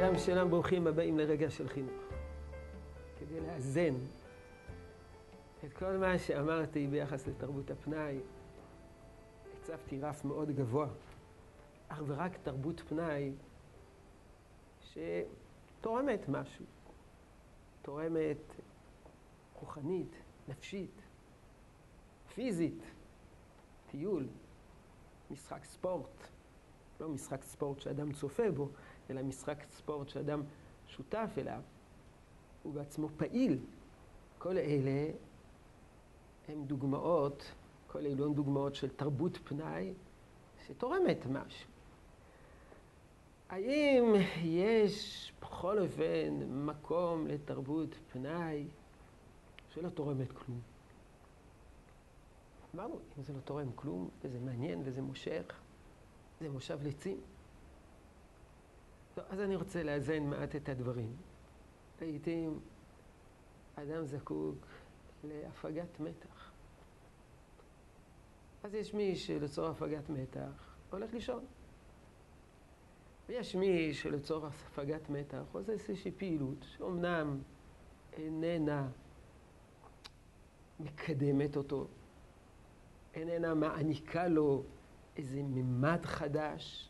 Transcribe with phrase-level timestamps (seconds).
[0.00, 2.02] שלום שלום, ברוכים הבאים לרגע של חינוך.
[3.18, 3.94] כדי לאזן
[5.64, 8.20] את כל מה שאמרתי ביחס לתרבות הפנאי,
[9.54, 10.88] הצבתי רף מאוד גבוה,
[11.88, 13.32] אך ורק תרבות פנאי
[14.80, 16.64] שתורמת משהו,
[17.82, 18.54] תורמת
[19.60, 20.16] רוחנית,
[20.48, 21.02] נפשית,
[22.34, 22.82] פיזית,
[23.90, 24.26] טיול,
[25.30, 26.28] משחק ספורט,
[27.00, 28.68] לא משחק ספורט שאדם צופה בו,
[29.10, 30.42] אלא משחק ספורט שאדם
[30.86, 31.60] שותף אליו,
[32.62, 33.58] הוא בעצמו פעיל.
[34.38, 35.10] כל אלה
[36.48, 37.52] הם דוגמאות,
[37.86, 39.94] כל אלו הם דוגמאות של תרבות פנאי
[40.66, 41.70] שתורמת משהו.
[43.48, 44.04] האם
[44.42, 48.66] יש בכל אופן מקום לתרבות פנאי
[49.68, 50.60] שלא תורמת כלום?
[52.74, 55.60] אמרנו, אם זה לא תורם כלום, וזה מעניין וזה מושך,
[56.40, 57.20] זה מושב לצים.
[59.14, 61.16] טוב, אז אני רוצה לאזן מעט את הדברים.
[62.00, 62.60] לעיתים
[63.74, 64.66] אדם זקוק
[65.24, 66.50] להפגת מתח.
[68.62, 71.44] אז יש מי שלצורך הפגת מתח הולך לישון.
[73.28, 77.38] ויש מי שלצורך הפגת מתח עושה איזושהי פעילות שאומנם
[78.12, 78.88] איננה
[80.80, 81.86] מקדמת אותו,
[83.14, 84.62] איננה מעניקה לו
[85.16, 86.88] איזה ממד חדש,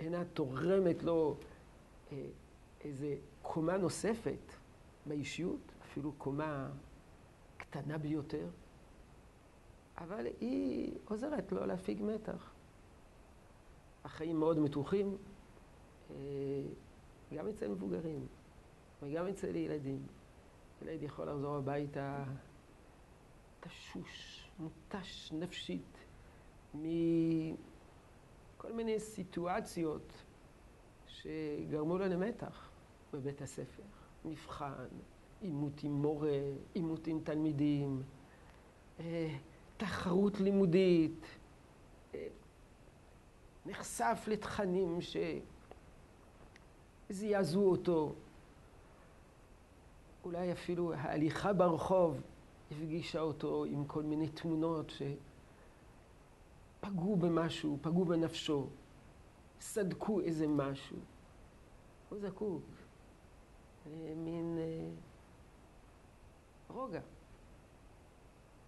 [0.00, 1.36] אינה תורמת לו
[2.12, 2.26] אה,
[2.80, 4.52] איזה קומה נוספת
[5.06, 6.70] באישיות, אפילו קומה
[7.56, 8.48] קטנה ביותר,
[9.98, 12.52] אבל היא עוזרת לו להפיג מתח.
[14.04, 15.16] החיים מאוד מתוחים,
[16.10, 16.16] אה,
[17.36, 18.26] גם אצל מבוגרים
[19.02, 20.06] וגם אצל ילדים.
[20.82, 22.24] ילד יכול לחזור הביתה
[23.60, 25.98] תשוש, מותש נפשית,
[26.74, 30.12] מכל מיני סיטואציות
[31.06, 32.70] שגרמו לו למתח
[33.12, 33.82] בבית הספר.
[34.24, 34.72] מבחן,
[35.40, 36.40] עימות עם מורה,
[36.74, 38.02] עימות עם תלמידים,
[39.00, 39.36] אה,
[39.76, 41.26] תחרות לימודית,
[42.14, 42.26] אה,
[43.66, 44.98] נחשף לתכנים
[47.10, 48.14] שזעזעו אותו.
[50.24, 52.20] אולי אפילו ההליכה ברחוב
[52.70, 54.92] הפגישה אותו עם כל מיני תמונות
[56.80, 58.68] שפגעו במשהו, פגעו בנפשו,
[59.60, 60.96] סדקו איזה משהו.
[62.08, 62.62] הוא זקוק
[63.86, 64.88] למין אה,
[66.68, 67.00] רוגע.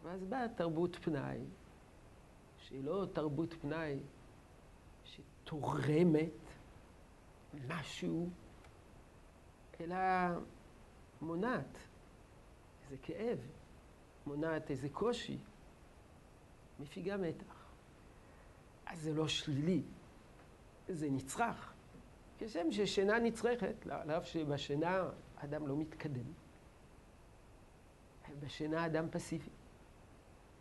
[0.02, 1.38] ואז באה תרבות פנאי,
[2.58, 3.98] שהיא לא תרבות פנאי
[5.04, 6.30] שתורמת
[7.68, 8.30] משהו,
[9.80, 9.96] אלא
[11.22, 11.78] מונעת
[12.84, 13.38] איזה כאב.
[14.26, 15.38] מונעת איזה קושי,
[16.80, 17.61] מפיגה מתח.
[18.92, 19.82] אז זה לא שלילי,
[20.88, 21.72] זה נצרך.
[22.38, 26.32] כשם ששינה נצרכת, על אף שבשינה אדם לא מתקדם.
[28.40, 29.50] בשינה אדם פסיבי.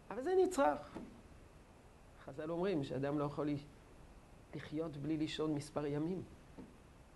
[0.09, 0.97] אבל זה נצרך.
[2.25, 3.49] חז"ל אומרים שאדם לא יכול
[4.55, 6.23] לחיות בלי לישון מספר ימים.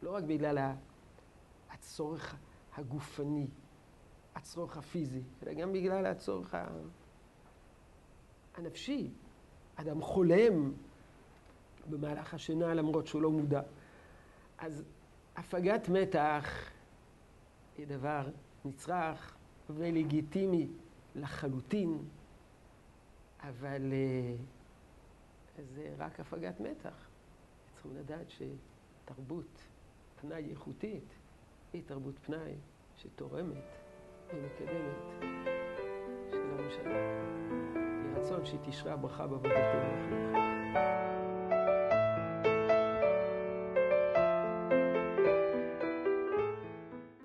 [0.04, 0.74] לא רק בגלל
[1.70, 2.36] הצורך
[2.74, 3.48] הגופני,
[4.36, 6.56] הצורך הפיזי, אלא גם בגלל הצורך
[8.56, 9.12] הנפשי.
[9.76, 10.74] אדם חולם
[11.90, 13.62] במהלך השינה למרות שהוא לא מודע.
[14.58, 14.84] אז
[15.36, 16.70] הפגת מתח
[17.78, 18.28] היא דבר
[18.66, 19.36] נצרך
[19.70, 20.68] ולגיטימי
[21.16, 21.98] לחלוטין,
[23.40, 24.36] אבל אה,
[25.76, 27.08] זה רק הפגת מתח.
[27.74, 29.62] צריכים לדעת שתרבות
[30.22, 31.14] פנאי איכותית
[31.74, 32.54] היא תרבות פנאי
[32.98, 33.64] שתורמת
[34.34, 35.24] ומקדמת.
[36.32, 36.96] שלום שלום.
[36.96, 41.15] יהי רצון שהיא תשרה ברכה בעבודתנו.